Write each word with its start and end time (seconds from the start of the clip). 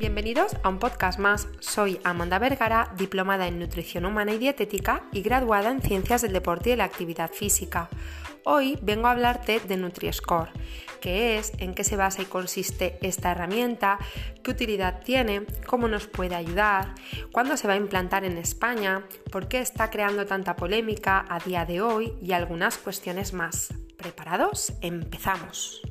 Bienvenidos 0.00 0.56
a 0.62 0.70
un 0.70 0.78
podcast 0.78 1.18
más. 1.18 1.46
Soy 1.58 2.00
Amanda 2.04 2.38
Vergara, 2.38 2.90
diplomada 2.96 3.46
en 3.48 3.58
nutrición 3.58 4.06
humana 4.06 4.32
y 4.32 4.38
dietética 4.38 5.02
y 5.12 5.20
graduada 5.20 5.70
en 5.70 5.82
ciencias 5.82 6.22
del 6.22 6.32
deporte 6.32 6.70
y 6.70 6.72
de 6.72 6.78
la 6.78 6.84
actividad 6.84 7.30
física. 7.30 7.90
Hoy 8.44 8.78
vengo 8.80 9.08
a 9.08 9.10
hablarte 9.10 9.60
de 9.60 9.76
NutriScore, 9.76 10.52
qué 11.02 11.36
es, 11.36 11.52
en 11.58 11.74
qué 11.74 11.84
se 11.84 11.96
basa 11.96 12.22
y 12.22 12.24
consiste 12.24 12.98
esta 13.02 13.32
herramienta, 13.32 13.98
qué 14.42 14.52
utilidad 14.52 15.02
tiene, 15.02 15.42
cómo 15.66 15.86
nos 15.86 16.06
puede 16.06 16.34
ayudar, 16.34 16.94
cuándo 17.30 17.58
se 17.58 17.68
va 17.68 17.74
a 17.74 17.76
implantar 17.76 18.24
en 18.24 18.38
España, 18.38 19.04
por 19.30 19.48
qué 19.48 19.58
está 19.58 19.90
creando 19.90 20.24
tanta 20.24 20.56
polémica 20.56 21.26
a 21.28 21.40
día 21.40 21.66
de 21.66 21.82
hoy 21.82 22.14
y 22.22 22.32
algunas 22.32 22.78
cuestiones 22.78 23.34
más. 23.34 23.74
¿Preparados? 23.98 24.72
Empezamos. 24.80 25.82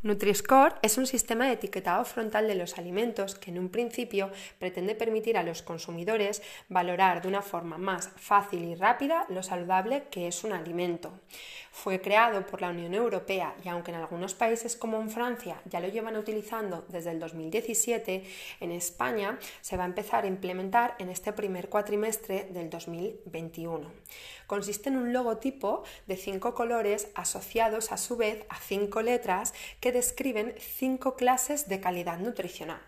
Nutri-Score 0.00 0.76
es 0.82 0.96
un 0.96 1.08
sistema 1.08 1.46
de 1.46 1.54
etiquetado 1.54 2.04
frontal 2.04 2.46
de 2.46 2.54
los 2.54 2.78
alimentos 2.78 3.34
que 3.34 3.50
en 3.50 3.58
un 3.58 3.68
principio 3.68 4.30
pretende 4.60 4.94
permitir 4.94 5.36
a 5.36 5.42
los 5.42 5.62
consumidores 5.62 6.40
valorar 6.68 7.20
de 7.20 7.26
una 7.26 7.42
forma 7.42 7.78
más 7.78 8.08
fácil 8.14 8.62
y 8.62 8.76
rápida 8.76 9.26
lo 9.28 9.42
saludable 9.42 10.04
que 10.08 10.28
es 10.28 10.44
un 10.44 10.52
alimento. 10.52 11.10
Fue 11.72 12.00
creado 12.00 12.46
por 12.46 12.60
la 12.60 12.70
Unión 12.70 12.94
Europea 12.94 13.56
y 13.64 13.68
aunque 13.68 13.90
en 13.90 13.96
algunos 13.96 14.34
países 14.34 14.76
como 14.76 15.00
en 15.00 15.10
Francia 15.10 15.60
ya 15.64 15.80
lo 15.80 15.88
llevan 15.88 16.16
utilizando 16.16 16.84
desde 16.88 17.10
el 17.10 17.18
2017, 17.18 18.24
en 18.60 18.70
España 18.72 19.38
se 19.60 19.76
va 19.76 19.82
a 19.82 19.86
empezar 19.86 20.24
a 20.24 20.28
implementar 20.28 20.94
en 21.00 21.08
este 21.08 21.32
primer 21.32 21.68
cuatrimestre 21.68 22.48
del 22.50 22.70
2021. 22.70 23.90
Consiste 24.46 24.88
en 24.88 24.96
un 24.96 25.12
logotipo 25.12 25.82
de 26.06 26.16
cinco 26.16 26.54
colores 26.54 27.08
asociados 27.14 27.92
a 27.92 27.98
su 27.98 28.16
vez 28.16 28.44
a 28.48 28.56
cinco 28.56 29.02
letras 29.02 29.52
que 29.78 29.87
describen 29.92 30.54
cinco 30.58 31.16
clases 31.16 31.68
de 31.68 31.80
calidad 31.80 32.18
nutricional. 32.18 32.80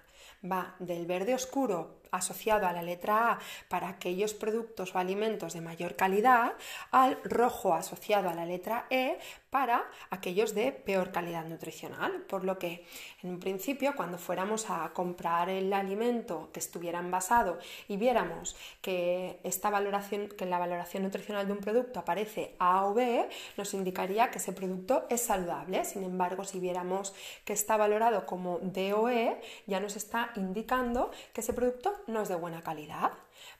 Va 0.44 0.74
del 0.78 1.04
verde 1.06 1.34
oscuro 1.34 2.00
asociado 2.10 2.66
a 2.66 2.72
la 2.72 2.82
letra 2.82 3.32
A 3.32 3.38
para 3.68 3.88
aquellos 3.88 4.34
productos 4.34 4.94
o 4.94 4.98
alimentos 4.98 5.52
de 5.52 5.60
mayor 5.60 5.96
calidad, 5.96 6.54
al 6.90 7.18
rojo 7.24 7.74
asociado 7.74 8.28
a 8.28 8.34
la 8.34 8.46
letra 8.46 8.86
E 8.90 9.18
para 9.50 9.84
aquellos 10.10 10.54
de 10.54 10.72
peor 10.72 11.12
calidad 11.12 11.44
nutricional. 11.44 12.22
Por 12.22 12.44
lo 12.44 12.58
que, 12.58 12.86
en 13.22 13.30
un 13.30 13.40
principio, 13.40 13.94
cuando 13.96 14.16
fuéramos 14.16 14.70
a 14.70 14.90
comprar 14.94 15.48
el 15.48 15.72
alimento 15.72 16.50
que 16.52 16.60
estuviera 16.60 17.00
envasado 17.00 17.58
y 17.88 17.96
viéramos 17.96 18.56
que, 18.80 19.40
esta 19.44 19.70
valoración, 19.70 20.28
que 20.28 20.46
la 20.46 20.58
valoración 20.58 21.02
nutricional 21.02 21.46
de 21.46 21.52
un 21.52 21.58
producto 21.58 22.00
aparece 22.00 22.54
A 22.58 22.86
o 22.86 22.94
B, 22.94 23.28
nos 23.56 23.74
indicaría 23.74 24.30
que 24.30 24.38
ese 24.38 24.52
producto 24.52 25.06
es 25.10 25.22
saludable. 25.22 25.84
Sin 25.84 26.04
embargo, 26.04 26.44
si 26.44 26.60
viéramos 26.60 27.12
que 27.44 27.52
está 27.52 27.76
valorado 27.76 28.26
como 28.26 28.58
D 28.60 28.92
o 28.92 29.08
E, 29.08 29.40
ya 29.66 29.80
nos 29.80 29.96
está 29.96 30.30
indicando 30.36 31.10
que 31.32 31.40
ese 31.40 31.52
producto 31.52 31.92
no 32.06 32.22
es 32.22 32.28
de 32.28 32.36
buena 32.36 32.62
calidad. 32.62 33.12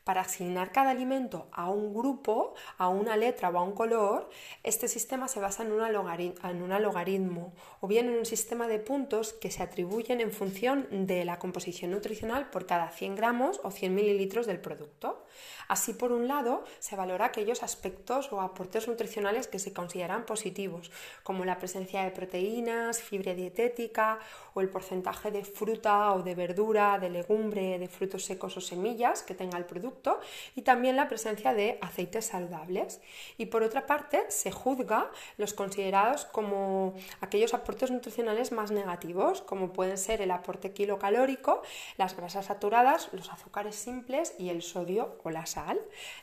Para 0.05 0.23
asignar 0.23 0.73
cada 0.73 0.91
alimento 0.91 1.49
a 1.53 1.71
un 1.71 1.95
grupo, 1.95 2.55
a 2.79 2.89
una 2.89 3.17
letra 3.17 3.51
o 3.51 3.59
a 3.59 3.63
un 3.63 3.73
color, 3.73 4.31
este 4.63 4.89
sistema 4.89 5.29
se 5.29 5.41
basa 5.41 5.63
en, 5.63 5.73
un 5.73 6.83
logaritmo 6.83 7.53
o 7.81 7.87
bien 7.87 8.09
en 8.09 8.19
un 8.19 8.27
sistema 8.27 8.69
de 8.69 8.79
puntos 8.79 9.33
que 9.33 9.51
se 9.51 9.63
atribuyen 9.63 10.21
en 10.21 10.33
función 10.33 11.07
de 11.07 11.25
la 11.25 11.39
composición 11.39 11.91
nutricional 11.91 12.51
por 12.51 12.67
cada 12.67 12.91
100 12.91 13.17
gramos 13.17 13.61
o 13.63 13.71
100 13.71 13.95
mililitros 13.95 14.47
del 14.47 14.61
producto. 14.61 15.25
Así, 15.71 15.93
por 15.93 16.11
un 16.11 16.27
lado, 16.27 16.65
se 16.81 16.97
valora 16.97 17.27
aquellos 17.27 17.63
aspectos 17.63 18.33
o 18.33 18.41
aportes 18.41 18.89
nutricionales 18.89 19.47
que 19.47 19.61
se 19.61 19.73
consideran 19.73 20.27
positivos, 20.27 20.91
como 21.23 21.45
la 21.45 21.61
presencia 21.61 22.03
de 22.03 22.11
proteínas, 22.11 23.01
fibra 23.01 23.35
dietética 23.35 24.19
o 24.53 24.63
el 24.63 24.69
porcentaje 24.69 25.31
de 25.31 25.45
fruta 25.45 26.13
o 26.15 26.25
de 26.25 26.35
verdura, 26.35 26.99
de 26.99 27.09
legumbre, 27.09 27.79
de 27.79 27.87
frutos 27.87 28.25
secos 28.25 28.57
o 28.57 28.61
semillas 28.61 29.23
que 29.23 29.37
tenga 29.37 29.59
el 29.59 29.65
producto 29.65 30.19
y 30.57 30.63
también 30.63 30.97
la 30.97 31.07
presencia 31.07 31.55
de 31.55 31.79
aceites 31.83 32.27
saludables. 32.27 33.01
Y 33.39 33.47
por 33.47 33.63
otra 33.63 33.87
parte, 33.87 34.29
se 34.29 34.51
juzga 34.51 35.13
los 35.37 35.55
considerados 35.55 36.25
como 36.25 36.95
aquellos 37.21 37.55
aportes 37.55 37.93
nutricionales 37.93 38.51
más 38.51 38.73
negativos, 38.73 39.41
como 39.43 39.73
pueden 39.73 39.99
ser 39.99 40.21
el 40.21 40.33
aporte 40.33 40.73
kilocalórico, 40.73 41.63
las 41.97 42.17
grasas 42.17 42.47
saturadas, 42.47 43.09
los 43.13 43.31
azúcares 43.31 43.77
simples 43.77 44.35
y 44.37 44.49
el 44.49 44.63
sodio 44.63 45.17
o 45.23 45.31
la 45.31 45.47
sal. 45.47 45.60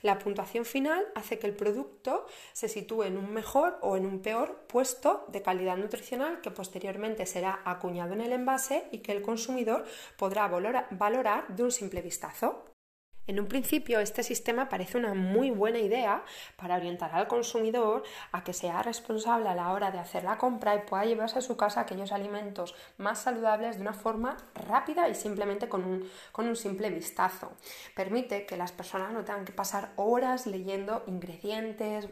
La 0.02 0.20
puntuación 0.20 0.66
final 0.66 1.06
hace 1.16 1.40
que 1.40 1.48
el 1.48 1.56
producto 1.56 2.26
se 2.54 2.68
sitúe 2.68 3.04
en 3.04 3.18
un 3.18 3.34
mejor 3.34 3.78
o 3.82 3.98
en 3.98 4.06
un 4.06 4.20
peor 4.22 4.66
puesto 4.68 5.26
de 5.30 5.42
calidad 5.42 5.78
nutricional 5.78 6.42
que 6.42 6.52
posteriormente 6.52 7.26
será 7.26 7.62
acuñado 7.66 8.14
en 8.14 8.22
el 8.22 8.34
envase 8.34 8.88
y 8.92 9.00
que 9.00 9.12
el 9.12 9.22
consumidor 9.22 9.86
podrá 10.18 10.48
valorar 10.48 11.48
de 11.48 11.64
un 11.64 11.72
simple 11.72 12.02
vistazo. 12.02 12.67
En 13.28 13.42
un 13.42 13.48
principio, 13.48 14.00
este 14.00 14.24
sistema 14.24 14.70
parece 14.70 14.98
una 14.98 15.14
muy 15.14 15.52
buena 15.52 15.80
idea 15.80 16.24
para 16.56 16.78
orientar 16.78 17.14
al 17.14 17.28
consumidor 17.28 18.04
a 18.32 18.46
que 18.46 18.54
sea 18.54 18.82
responsable 18.82 19.50
a 19.50 19.56
la 19.56 19.74
hora 19.74 19.92
de 19.92 20.00
hacer 20.00 20.24
la 20.24 20.38
compra 20.38 20.76
y 20.76 20.88
pueda 20.88 21.04
llevarse 21.04 21.40
a 21.40 21.42
su 21.42 21.58
casa 21.58 21.82
aquellos 21.82 22.14
alimentos 22.14 22.74
más 22.98 23.20
saludables 23.20 23.76
de 23.76 23.82
una 23.82 23.92
forma 23.92 24.38
rápida 24.56 25.10
y 25.10 25.16
simplemente 25.16 25.68
con 25.68 25.84
un, 25.84 26.10
con 26.32 26.48
un 26.48 26.56
simple 26.56 26.90
vistazo. 26.90 27.52
Permite 27.94 28.46
que 28.46 28.56
las 28.56 28.72
personas 28.72 29.12
no 29.12 29.26
tengan 29.26 29.44
que 29.44 29.52
pasar 29.52 29.92
horas 29.98 30.48
leyendo 30.48 31.04
ingredientes, 31.08 32.08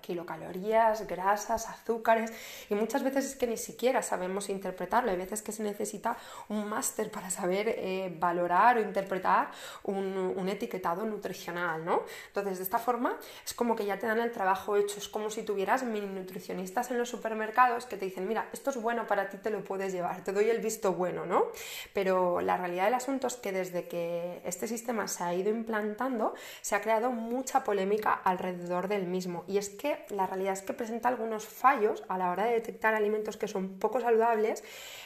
kilocalorías, 0.00 1.06
grasas, 1.06 1.68
azúcares 1.68 2.32
y 2.70 2.74
muchas 2.74 3.02
veces 3.02 3.24
es 3.26 3.36
que 3.36 3.46
ni 3.46 3.56
siquiera 3.56 4.02
sabemos 4.02 4.48
interpretarlo. 4.48 5.10
Hay 5.10 5.16
veces 5.16 5.42
que 5.42 5.52
se 5.52 5.62
necesita 5.62 6.16
un 6.48 6.68
máster 6.68 7.10
para 7.10 7.30
saber 7.30 7.68
eh, 7.68 8.14
valorar 8.18 8.78
o 8.78 8.80
interpretar 8.80 9.50
un, 9.84 10.46
etiquetado 10.46 11.04
nutricional, 11.04 11.84
¿no? 11.84 12.02
Entonces, 12.28 12.58
de 12.58 12.64
esta 12.64 12.78
forma 12.78 13.18
es 13.44 13.52
como 13.52 13.74
que 13.74 13.84
ya 13.84 13.98
te 13.98 14.06
dan 14.06 14.20
el 14.20 14.30
trabajo 14.30 14.76
hecho. 14.76 14.98
Es 14.98 15.08
como 15.08 15.28
si 15.28 15.42
tuvieras 15.42 15.82
mini 15.82 16.06
nutricionistas 16.06 16.90
en 16.92 16.98
los 16.98 17.08
supermercados 17.08 17.86
que 17.86 17.96
te 17.96 18.04
dicen, 18.04 18.28
mira, 18.28 18.48
esto 18.52 18.70
es 18.70 18.80
bueno 18.80 19.06
para 19.08 19.28
ti, 19.28 19.38
te 19.38 19.50
lo 19.50 19.64
puedes 19.64 19.92
llevar, 19.92 20.22
te 20.22 20.32
doy 20.32 20.48
el 20.48 20.60
visto 20.60 20.92
bueno, 20.92 21.26
¿no? 21.26 21.46
Pero 21.92 22.40
la 22.40 22.56
realidad 22.56 22.84
del 22.84 22.94
asunto 22.94 23.26
es 23.26 23.34
que 23.34 23.50
desde 23.50 23.88
que 23.88 24.40
este 24.44 24.68
sistema 24.68 25.08
se 25.08 25.24
ha 25.24 25.34
ido 25.34 25.50
implantando, 25.50 26.34
se 26.60 26.76
ha 26.76 26.80
creado 26.80 27.10
mucha 27.10 27.64
polémica 27.64 28.12
alrededor 28.12 28.88
del 28.88 29.06
mismo 29.06 29.44
es 29.58 29.70
que 29.70 30.04
la 30.10 30.26
realidad 30.26 30.52
es 30.52 30.62
que 30.62 30.72
presenta 30.72 31.08
algunos 31.08 31.46
fallos 31.46 32.04
a 32.08 32.18
la 32.18 32.30
hora 32.30 32.46
de 32.46 32.52
detectar 32.52 32.94
alimentos 32.94 33.36
que 33.36 33.48
son 33.48 33.78
poco 33.78 34.00
saludables, 34.00 34.64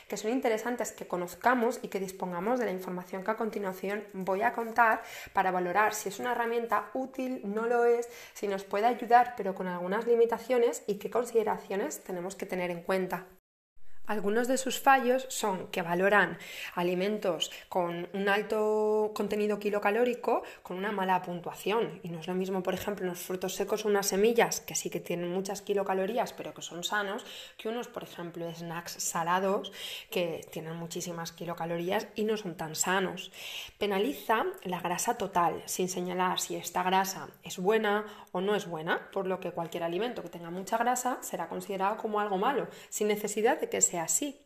que 0.09 0.17
son 0.17 0.31
interesantes 0.31 0.93
que 0.93 1.07
conozcamos 1.07 1.79
y 1.83 1.89
que 1.89 2.01
dispongamos 2.01 2.59
de 2.59 2.67
la 2.67 2.73
información 2.73 3.25
que 3.25 3.31
a 3.31 3.37
continuación 3.37 4.05
voy 4.13 4.43
a 4.43 4.53
contar 4.53 5.03
para 5.33 5.51
valorar 5.51 5.95
si 5.95 6.09
es 6.09 6.19
una 6.19 6.33
herramienta 6.33 6.91
útil, 6.95 7.41
no 7.45 7.67
lo 7.67 7.85
es, 7.85 8.09
si 8.35 8.49
nos 8.49 8.65
puede 8.65 8.87
ayudar 8.87 9.35
pero 9.37 9.55
con 9.55 9.67
algunas 9.67 10.07
limitaciones 10.07 10.83
y 10.87 10.97
qué 10.97 11.11
consideraciones 11.11 12.03
tenemos 12.03 12.37
que 12.37 12.47
tener 12.47 12.71
en 12.71 12.83
cuenta. 12.83 13.27
Algunos 14.11 14.49
de 14.49 14.59
sus 14.59 14.81
fallos 14.81 15.25
son 15.29 15.69
que 15.69 15.83
valoran 15.83 16.37
alimentos 16.75 17.53
con 17.69 18.09
un 18.13 18.29
alto 18.29 19.13
contenido 19.15 19.61
kilocalórico 19.61 20.43
con 20.65 20.79
una 20.79 20.91
mala 20.91 21.23
puntuación. 21.23 22.01
Y 22.03 22.09
no 22.09 22.19
es 22.19 22.27
lo 22.27 22.35
mismo, 22.35 22.61
por 22.61 22.75
ejemplo, 22.75 23.07
unos 23.07 23.21
frutos 23.21 23.55
secos 23.55 23.85
o 23.85 23.89
unas 23.89 24.09
semillas 24.09 24.63
que 24.63 24.75
sí 24.75 24.91
que 24.91 24.99
tienen 24.99 25.31
muchas 25.31 25.63
kilocalorías 25.63 26.33
pero 26.33 26.53
que 26.53 26.61
son 26.61 26.83
sanos, 26.83 27.25
que 27.57 27.69
unos, 27.69 27.87
por 27.87 28.03
ejemplo, 28.03 28.53
snacks 28.53 28.95
salados 28.95 29.71
que 30.11 30.45
tienen 30.51 30.75
muchísimas 30.75 31.31
kilocalorías 31.31 32.09
y 32.17 32.25
no 32.25 32.37
son 32.37 32.57
tan 32.57 32.75
sanos. 32.75 33.31
Penaliza 33.79 34.45
la 34.65 34.81
grasa 34.81 35.19
total 35.19 35.63
sin 35.67 35.89
señalar 35.89 36.41
si 36.41 36.57
esta 36.57 36.83
grasa 36.83 37.29
es 37.45 37.59
buena 37.59 38.07
o 38.33 38.41
no 38.41 38.57
es 38.57 38.67
buena, 38.67 39.09
por 39.13 39.29
lo 39.29 39.39
que 39.39 39.53
cualquier 39.53 39.85
alimento 39.85 40.21
que 40.21 40.31
tenga 40.31 40.51
mucha 40.51 40.79
grasa 40.79 41.19
será 41.21 41.49
considerado 41.49 41.97
como 41.97 42.19
algo 42.19 42.39
malo, 42.39 42.67
sin 42.89 43.07
necesidad 43.07 43.61
de 43.61 43.69
que 43.69 43.81
sea 43.81 44.00
así. 44.01 44.41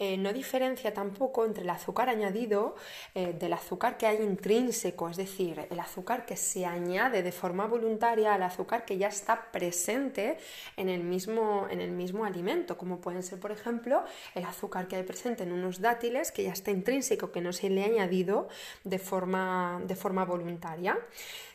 Eh, 0.00 0.16
no 0.16 0.32
diferencia 0.32 0.94
tampoco 0.94 1.44
entre 1.44 1.64
el 1.64 1.70
azúcar 1.70 2.08
añadido 2.08 2.76
eh, 3.16 3.32
del 3.32 3.52
azúcar 3.52 3.96
que 3.96 4.06
hay 4.06 4.22
intrínseco, 4.22 5.08
es 5.08 5.16
decir, 5.16 5.66
el 5.70 5.80
azúcar 5.80 6.24
que 6.24 6.36
se 6.36 6.64
añade 6.64 7.24
de 7.24 7.32
forma 7.32 7.66
voluntaria 7.66 8.32
al 8.32 8.44
azúcar 8.44 8.84
que 8.84 8.96
ya 8.96 9.08
está 9.08 9.50
presente 9.50 10.38
en 10.76 10.88
el 10.88 11.02
mismo, 11.02 11.66
en 11.68 11.80
el 11.80 11.90
mismo 11.90 12.24
alimento, 12.24 12.78
como 12.78 13.00
pueden 13.00 13.24
ser, 13.24 13.40
por 13.40 13.50
ejemplo, 13.50 14.04
el 14.36 14.44
azúcar 14.44 14.86
que 14.86 14.94
hay 14.94 15.02
presente 15.02 15.42
en 15.42 15.50
unos 15.50 15.80
dátiles 15.80 16.30
que 16.30 16.44
ya 16.44 16.52
está 16.52 16.70
intrínseco, 16.70 17.32
que 17.32 17.40
no 17.40 17.52
se 17.52 17.68
le 17.68 17.82
ha 17.82 17.86
añadido 17.86 18.48
de 18.84 19.00
forma, 19.00 19.82
de 19.84 19.96
forma 19.96 20.24
voluntaria. 20.24 20.96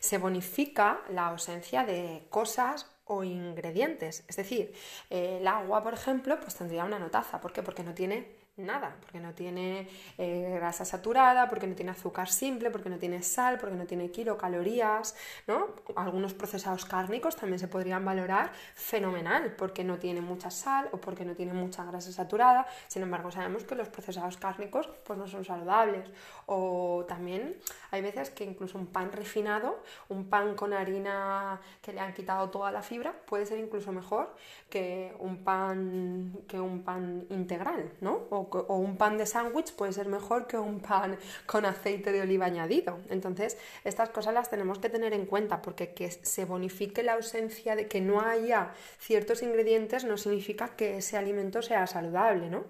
Se 0.00 0.18
bonifica 0.18 1.00
la 1.08 1.28
ausencia 1.28 1.84
de 1.84 2.26
cosas 2.28 2.93
o 3.04 3.24
ingredientes. 3.24 4.24
Es 4.28 4.36
decir, 4.36 4.74
el 5.10 5.46
agua, 5.46 5.82
por 5.82 5.94
ejemplo, 5.94 6.38
pues 6.40 6.54
tendría 6.54 6.84
una 6.84 6.98
notaza. 6.98 7.40
¿Por 7.40 7.52
qué? 7.52 7.62
Porque 7.62 7.82
no 7.82 7.94
tiene 7.94 8.43
nada, 8.56 8.96
porque 9.00 9.18
no 9.18 9.34
tiene 9.34 9.88
eh, 10.16 10.52
grasa 10.54 10.84
saturada, 10.84 11.48
porque 11.48 11.66
no 11.66 11.74
tiene 11.74 11.90
azúcar 11.90 12.28
simple, 12.28 12.70
porque 12.70 12.88
no 12.88 12.98
tiene 12.98 13.22
sal, 13.22 13.58
porque 13.58 13.74
no 13.74 13.84
tiene 13.84 14.10
kilocalorías, 14.10 15.16
¿no? 15.48 15.68
Algunos 15.96 16.34
procesados 16.34 16.84
cárnicos 16.84 17.34
también 17.34 17.58
se 17.58 17.66
podrían 17.66 18.04
valorar 18.04 18.52
fenomenal, 18.74 19.54
porque 19.56 19.82
no 19.82 19.98
tiene 19.98 20.20
mucha 20.20 20.50
sal 20.50 20.88
o 20.92 20.98
porque 20.98 21.24
no 21.24 21.34
tiene 21.34 21.52
mucha 21.52 21.84
grasa 21.84 22.12
saturada. 22.12 22.66
Sin 22.86 23.02
embargo, 23.02 23.30
sabemos 23.32 23.64
que 23.64 23.74
los 23.74 23.88
procesados 23.88 24.36
cárnicos 24.36 24.88
pues 25.04 25.18
no 25.18 25.26
son 25.26 25.44
saludables. 25.44 26.08
O 26.46 27.04
también 27.08 27.56
hay 27.90 28.02
veces 28.02 28.30
que 28.30 28.44
incluso 28.44 28.78
un 28.78 28.86
pan 28.86 29.10
refinado, 29.10 29.82
un 30.08 30.28
pan 30.28 30.54
con 30.54 30.72
harina 30.72 31.60
que 31.82 31.92
le 31.92 32.00
han 32.00 32.12
quitado 32.12 32.50
toda 32.50 32.70
la 32.70 32.82
fibra, 32.82 33.12
puede 33.26 33.46
ser 33.46 33.58
incluso 33.58 33.90
mejor 33.92 34.34
que 34.68 35.14
un 35.18 35.42
pan 35.42 36.32
que 36.46 36.60
un 36.60 36.82
pan 36.82 37.26
integral, 37.30 37.92
¿no? 38.00 38.43
Un 38.68 38.96
pan 38.96 39.18
de 39.18 39.26
sándwich 39.26 39.74
puede 39.74 39.92
ser 39.92 40.08
mejor 40.08 40.46
que 40.46 40.58
un 40.58 40.80
pan 40.80 41.18
con 41.46 41.64
aceite 41.64 42.12
de 42.12 42.22
oliva 42.22 42.46
añadido. 42.46 42.98
Entonces, 43.10 43.56
estas 43.84 44.10
cosas 44.10 44.34
las 44.34 44.50
tenemos 44.50 44.78
que 44.78 44.90
tener 44.90 45.12
en 45.12 45.26
cuenta 45.26 45.62
porque 45.62 45.94
que 45.94 46.10
se 46.10 46.44
bonifique 46.44 47.02
la 47.02 47.14
ausencia 47.14 47.76
de 47.76 47.88
que 47.88 48.00
no 48.00 48.20
haya 48.20 48.72
ciertos 48.98 49.42
ingredientes 49.42 50.04
no 50.04 50.16
significa 50.16 50.76
que 50.76 50.98
ese 50.98 51.16
alimento 51.16 51.62
sea 51.62 51.86
saludable, 51.86 52.50
¿no? 52.50 52.64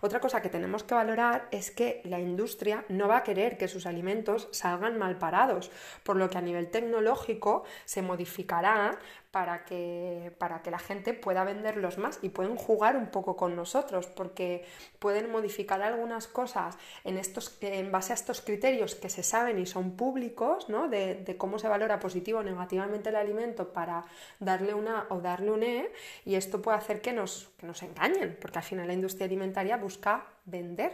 Otra 0.00 0.20
cosa 0.20 0.42
que 0.42 0.48
tenemos 0.48 0.82
que 0.84 0.94
valorar 0.94 1.48
es 1.50 1.70
que 1.70 2.00
la 2.04 2.20
industria 2.20 2.84
no 2.88 3.08
va 3.08 3.18
a 3.18 3.22
querer 3.22 3.56
que 3.56 3.68
sus 3.68 3.86
alimentos 3.86 4.48
salgan 4.52 4.98
mal 4.98 5.18
parados, 5.18 5.70
por 6.02 6.16
lo 6.16 6.28
que 6.30 6.38
a 6.38 6.42
nivel 6.42 6.68
tecnológico 6.68 7.64
se 7.84 8.02
modificará 8.02 8.98
para 9.36 9.66
que, 9.66 10.32
para 10.38 10.62
que 10.62 10.70
la 10.70 10.78
gente 10.78 11.12
pueda 11.12 11.44
venderlos 11.44 11.98
más 11.98 12.18
y 12.22 12.30
pueden 12.30 12.56
jugar 12.56 12.96
un 12.96 13.08
poco 13.08 13.36
con 13.36 13.54
nosotros, 13.54 14.06
porque 14.06 14.64
pueden 14.98 15.30
modificar 15.30 15.82
algunas 15.82 16.26
cosas 16.26 16.78
en, 17.04 17.18
estos, 17.18 17.58
en 17.60 17.92
base 17.92 18.14
a 18.14 18.16
estos 18.16 18.40
criterios 18.40 18.94
que 18.94 19.10
se 19.10 19.22
saben 19.22 19.58
y 19.58 19.66
son 19.66 19.90
públicos, 19.90 20.70
¿no? 20.70 20.88
de, 20.88 21.34
cómo 21.36 21.58
se 21.58 21.68
valora 21.68 22.00
positivo 22.00 22.38
o 22.38 22.42
negativamente 22.42 23.10
el 23.10 23.16
alimento 23.16 23.74
para 23.74 24.06
darle 24.40 24.72
una 24.72 25.04
o 25.10 25.20
darle 25.20 25.50
un 25.50 25.62
E, 25.64 25.92
y 26.24 26.36
esto 26.36 26.62
puede 26.62 26.78
hacer 26.78 27.02
que 27.02 27.12
nos, 27.12 27.50
que 27.58 27.66
nos 27.66 27.82
engañen, 27.82 28.38
porque 28.40 28.60
al 28.60 28.64
final 28.64 28.86
la 28.86 28.94
industria 28.94 29.26
alimentaria 29.26 29.76
busca 29.76 30.24
vender. 30.46 30.92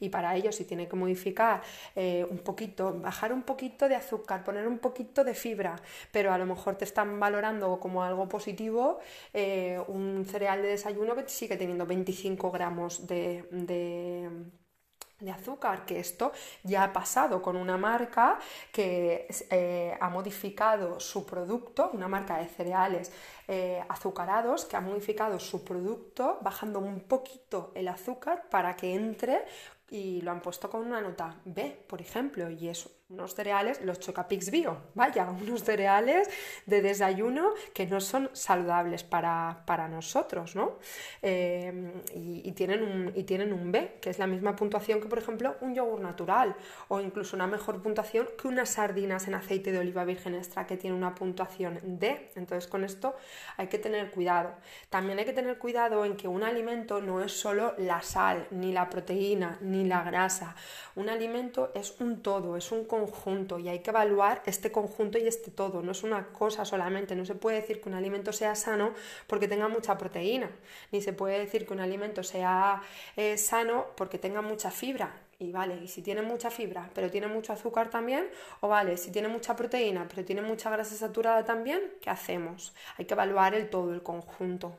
Y 0.00 0.08
para 0.08 0.34
ello 0.34 0.52
si 0.52 0.64
tiene 0.64 0.88
que 0.88 0.96
modificar 0.96 1.62
eh, 1.94 2.26
un 2.28 2.38
poquito, 2.38 2.98
bajar 2.98 3.32
un 3.32 3.42
poquito 3.42 3.88
de 3.88 3.96
azúcar, 3.96 4.44
poner 4.44 4.66
un 4.66 4.78
poquito 4.78 5.24
de 5.24 5.34
fibra, 5.34 5.76
pero 6.10 6.32
a 6.32 6.38
lo 6.38 6.46
mejor 6.46 6.76
te 6.76 6.84
están 6.84 7.20
valorando 7.20 7.78
como 7.80 8.02
algo 8.02 8.28
positivo 8.28 9.00
eh, 9.34 9.80
un 9.88 10.24
cereal 10.24 10.62
de 10.62 10.68
desayuno 10.68 11.14
que 11.14 11.28
sigue 11.28 11.56
teniendo 11.56 11.86
25 11.86 12.50
gramos 12.50 13.06
de 13.06 13.44
de 13.50 14.28
azúcar, 15.30 15.84
que 15.84 16.00
esto 16.00 16.32
ya 16.62 16.84
ha 16.84 16.92
pasado 16.92 17.40
con 17.40 17.56
una 17.56 17.76
marca 17.76 18.38
que 18.72 19.28
eh, 19.50 19.96
ha 20.00 20.08
modificado 20.08 21.00
su 21.00 21.24
producto, 21.24 21.90
una 21.92 22.08
marca 22.08 22.38
de 22.38 22.46
cereales 22.46 23.12
eh, 23.48 23.82
azucarados, 23.88 24.64
que 24.64 24.76
ha 24.76 24.80
modificado 24.80 25.38
su 25.38 25.64
producto 25.64 26.38
bajando 26.40 26.78
un 26.78 27.00
poquito 27.00 27.72
el 27.74 27.88
azúcar 27.88 28.48
para 28.48 28.76
que 28.76 28.94
entre 28.94 29.44
y 29.90 30.22
lo 30.22 30.30
han 30.30 30.40
puesto 30.40 30.70
con 30.70 30.86
una 30.86 31.02
nota 31.02 31.36
B, 31.44 31.84
por 31.86 32.00
ejemplo, 32.00 32.48
y 32.50 32.68
es 32.68 32.88
unos 33.12 33.34
cereales, 33.34 33.80
los 33.82 34.00
Chocapix 34.00 34.50
Bio, 34.50 34.78
vaya, 34.94 35.28
unos 35.42 35.62
cereales 35.62 36.28
de 36.66 36.80
desayuno 36.80 37.50
que 37.74 37.86
no 37.86 38.00
son 38.00 38.30
saludables 38.32 39.04
para, 39.04 39.88
nosotros, 39.90 40.56
¿no? 40.56 40.78
Eh, 41.20 41.92
y, 42.14 42.52
tienen 42.52 42.82
un, 42.82 43.12
y 43.14 43.24
tienen 43.24 43.52
un 43.52 43.72
B, 43.72 43.98
que 44.00 44.10
es 44.10 44.18
la 44.18 44.26
misma 44.26 44.56
puntuación 44.56 45.00
que, 45.00 45.08
por 45.08 45.18
ejemplo, 45.18 45.56
un 45.60 45.74
yogur 45.74 46.00
natural, 46.00 46.54
o 46.88 47.00
incluso 47.00 47.36
una 47.36 47.46
mejor 47.46 47.82
puntuación 47.82 48.28
que 48.40 48.48
unas 48.48 48.70
sardinas 48.70 49.28
en 49.28 49.34
aceite 49.34 49.72
de 49.72 49.78
oliva 49.78 50.04
virgen 50.04 50.34
extra, 50.34 50.66
que 50.66 50.76
tiene 50.76 50.96
una 50.96 51.14
puntuación 51.14 51.80
D. 51.82 52.30
Entonces, 52.36 52.68
con 52.68 52.84
esto 52.84 53.14
hay 53.56 53.66
que 53.66 53.78
tener 53.78 54.10
cuidado. 54.10 54.54
También 54.88 55.18
hay 55.18 55.24
que 55.24 55.32
tener 55.32 55.58
cuidado 55.58 56.04
en 56.04 56.16
que 56.16 56.28
un 56.28 56.42
alimento 56.42 57.00
no 57.00 57.22
es 57.22 57.32
solo 57.32 57.74
la 57.78 58.02
sal, 58.02 58.46
ni 58.50 58.72
la 58.72 58.88
proteína, 58.88 59.58
ni 59.60 59.84
la 59.84 60.02
grasa. 60.02 60.54
Un 60.94 61.08
alimento 61.08 61.72
es 61.74 62.00
un 62.00 62.22
todo, 62.22 62.56
es 62.56 62.70
un 62.72 62.84
conjunto 62.84 63.01
y 63.58 63.68
hay 63.68 63.80
que 63.80 63.90
evaluar 63.90 64.42
este 64.46 64.70
conjunto 64.70 65.18
y 65.18 65.26
este 65.26 65.50
todo. 65.50 65.82
No 65.82 65.92
es 65.92 66.02
una 66.02 66.28
cosa 66.28 66.64
solamente. 66.64 67.14
No 67.14 67.24
se 67.24 67.34
puede 67.34 67.60
decir 67.60 67.80
que 67.80 67.88
un 67.88 67.94
alimento 67.94 68.32
sea 68.32 68.54
sano 68.54 68.94
porque 69.26 69.48
tenga 69.48 69.68
mucha 69.68 69.96
proteína, 69.98 70.50
ni 70.90 71.00
se 71.00 71.12
puede 71.12 71.38
decir 71.38 71.66
que 71.66 71.72
un 71.72 71.80
alimento 71.80 72.22
sea 72.22 72.82
eh, 73.16 73.36
sano 73.38 73.86
porque 73.96 74.18
tenga 74.18 74.42
mucha 74.42 74.70
fibra 74.70 75.14
y 75.42 75.52
vale, 75.52 75.76
y 75.82 75.88
si 75.88 76.02
tiene 76.02 76.22
mucha 76.22 76.50
fibra, 76.50 76.88
pero 76.94 77.10
tiene 77.10 77.26
mucho 77.26 77.52
azúcar 77.52 77.90
también, 77.90 78.28
o 78.60 78.68
vale, 78.68 78.96
si 78.96 79.10
tiene 79.10 79.28
mucha 79.28 79.56
proteína, 79.56 80.06
pero 80.08 80.24
tiene 80.24 80.42
mucha 80.42 80.70
grasa 80.70 80.94
saturada 80.94 81.44
también, 81.44 81.80
¿qué 82.00 82.10
hacemos? 82.10 82.72
Hay 82.96 83.04
que 83.06 83.14
evaluar 83.14 83.54
el 83.54 83.68
todo, 83.68 83.92
el 83.92 84.02
conjunto. 84.02 84.76